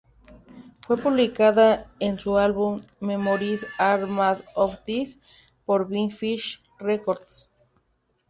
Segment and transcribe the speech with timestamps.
[0.79, 5.19] Fue publicada en su álbum "Memories are Made of This",
[5.63, 7.53] por Big Fish Records.